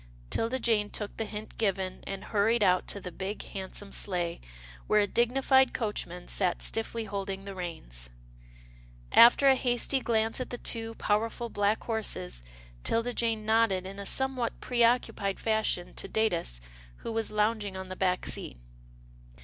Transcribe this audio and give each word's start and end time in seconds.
'Tilda 0.31 0.57
Jane 0.57 0.89
took 0.89 1.15
the 1.17 1.25
hint 1.25 1.59
given, 1.59 2.03
and 2.07 2.23
hurried 2.23 2.63
out 2.63 2.87
to 2.87 2.99
the 2.99 3.11
big 3.11 3.43
handsome 3.43 3.91
sleigh, 3.91 4.41
where 4.87 4.99
a 5.01 5.05
dignified 5.05 5.75
coach 5.75 6.07
man 6.07 6.27
sat 6.27 6.63
stiffly 6.63 7.03
holding 7.05 7.45
the 7.45 7.53
reins. 7.53 8.09
After 9.11 9.47
a 9.47 9.53
hasty 9.53 9.97
MILD 9.97 10.07
FORGIVENESS 10.07 10.17
83 10.17 10.21
glance 10.23 10.41
at 10.41 10.49
the 10.49 10.57
two, 10.57 10.95
powerful 10.95 11.49
black 11.49 11.83
horses, 11.83 12.41
'Tilda 12.83 13.13
Jane 13.13 13.45
nodded 13.45 13.85
in 13.85 13.99
a 13.99 14.05
somewhat 14.07 14.59
preoccupied 14.59 15.39
fashion 15.39 15.93
to 15.93 16.07
Datus 16.07 16.61
who 17.05 17.11
was 17.11 17.29
lounging 17.31 17.77
on 17.77 17.89
the 17.89 17.95
back 17.95 18.25
seat. 18.25 18.57